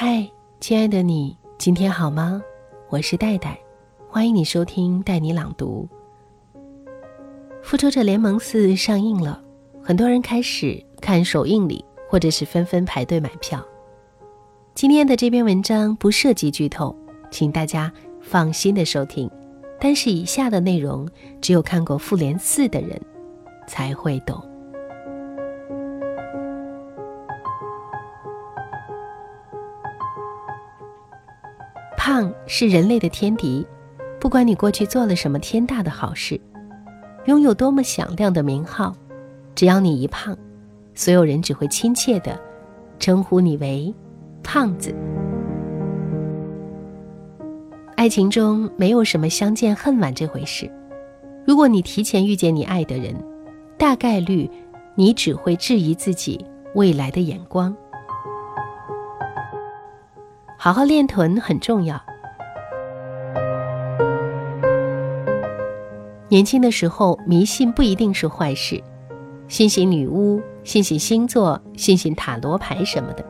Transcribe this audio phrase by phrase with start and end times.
[0.00, 0.24] 嗨，
[0.60, 2.40] 亲爱的你，今天好吗？
[2.88, 3.58] 我是戴戴，
[4.08, 5.88] 欢迎你收听带你朗读。
[7.64, 9.42] 《复仇者联盟四》上映了，
[9.82, 13.60] 很多人开始看首映礼，或者是纷纷排队买票。
[14.72, 16.94] 今天的这篇文章不涉及剧透，
[17.28, 19.28] 请大家放心的收听。
[19.80, 21.08] 但是以下的内容，
[21.40, 22.90] 只有看过《复联四》的人
[23.66, 24.47] 才会懂。
[32.50, 33.64] 是人类的天敌，
[34.18, 36.40] 不管你过去做了什么天大的好事，
[37.26, 38.96] 拥有多么响亮的名号，
[39.54, 40.34] 只要你一胖，
[40.94, 42.40] 所有人只会亲切的
[42.98, 43.94] 称呼你为
[44.42, 44.94] “胖子”。
[47.96, 50.72] 爱情中没有什么相见恨晚这回事。
[51.46, 53.14] 如果你提前遇见你爱的人，
[53.76, 54.50] 大概率
[54.94, 56.42] 你只会质疑自己
[56.74, 57.76] 未来的眼光。
[60.56, 62.02] 好好练臀很重要。
[66.30, 68.82] 年轻的时候迷信不一定是坏事，
[69.48, 73.24] 信信女巫、信信星座、信信塔罗牌什么的，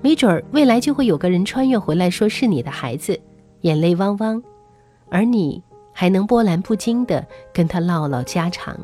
[0.00, 3.18] 没准儿未来就会有个人穿越回来说是你的孩子，
[3.60, 4.42] 眼泪汪汪，
[5.10, 8.76] 而你还能波澜不惊的跟他唠唠家常。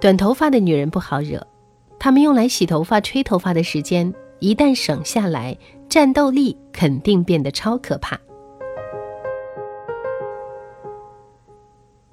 [0.00, 1.46] 短头发的女人不好惹。
[1.98, 5.54] 她们用来洗头发、吹头发的时间一旦省下来，
[5.86, 8.18] 战斗力肯定变得超可怕。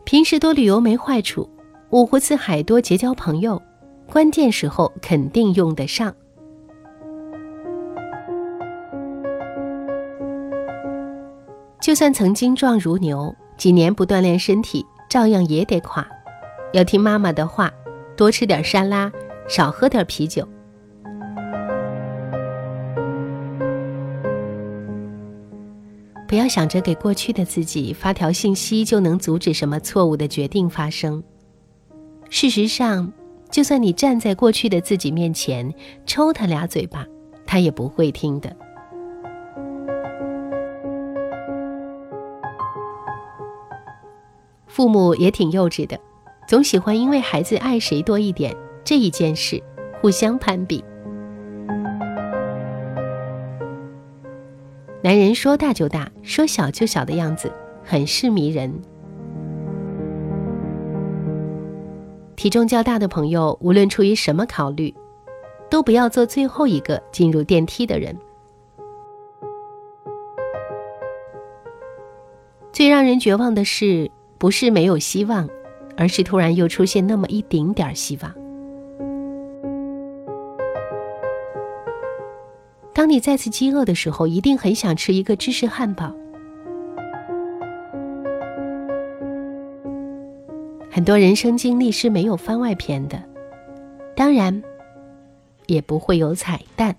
[0.07, 1.49] 平时多旅游没坏处，
[1.89, 3.61] 五湖四海多结交朋友，
[4.09, 6.15] 关键时候肯定用得上。
[11.81, 16.07] 就算曾经壮如牛，几年不锻炼身体，照样也得垮。
[16.71, 17.69] 要听妈妈的话，
[18.15, 19.11] 多吃点沙拉。
[19.49, 20.47] 少喝点啤酒。
[26.27, 31.23] 不要想着给过去的自己发条信息就能阻止什么错误的决定发生。
[32.29, 33.11] 事实上，
[33.49, 35.73] 就算你站在过去的自己面前
[36.05, 37.05] 抽他俩嘴巴，
[37.45, 38.53] 他也不会听的。
[44.67, 45.97] 父母也挺幼稚的，
[46.47, 48.55] 总喜欢因为孩子爱谁多一点。
[48.83, 49.63] 这一件事，
[50.01, 50.83] 互相攀比。
[55.07, 57.49] 男人说大就大，说小就小的样子，
[57.81, 58.69] 很是迷人。
[62.35, 64.93] 体重较大的朋友，无论出于什么考虑，
[65.69, 68.17] 都不要做最后一个进入电梯的人。
[72.73, 75.47] 最让人绝望的是，不是没有希望，
[75.95, 78.46] 而是突然又出现那么一丁点儿希望。
[83.07, 86.13] 当你再次饥饿的时候，一定很想吃一个芝士汉堡。
[90.91, 93.17] 很多人生经历是没有番外篇的，
[94.13, 94.61] 当然，
[95.67, 96.93] 也不会有彩蛋。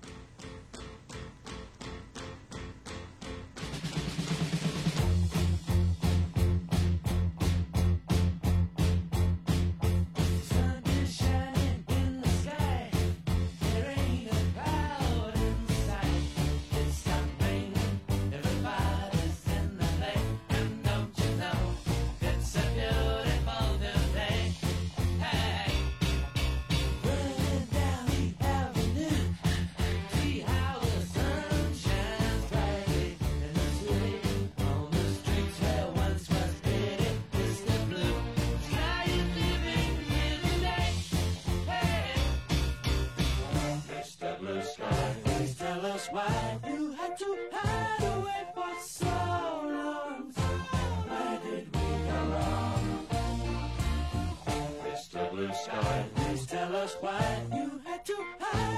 [46.19, 50.33] Why you had to hide away for so long?
[51.07, 53.07] Why did we go wrong?
[54.83, 55.31] Mr.
[55.31, 58.68] Blue Sky, please tell us why you had to hide.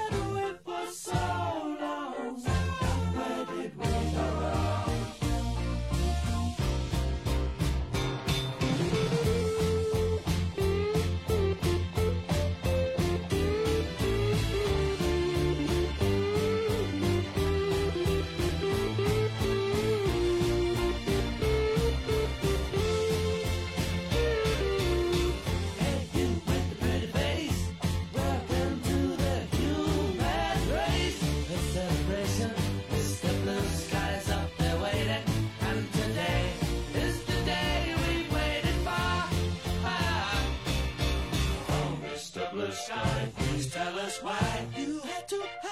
[42.61, 43.27] blue sky.
[43.37, 45.70] Please tell us why you had to hide.